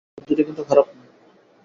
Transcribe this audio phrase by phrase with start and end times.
[0.17, 1.01] বুদ্ধিটা কিন্তু খারাপ না।